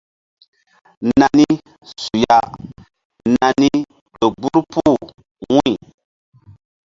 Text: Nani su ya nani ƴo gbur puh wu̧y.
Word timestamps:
Nani 1.19 1.47
su 1.99 2.11
ya 2.23 2.37
nani 3.39 3.69
ƴo 4.17 4.27
gbur 4.37 4.55
puh 4.71 4.97
wu̧y. 5.51 5.71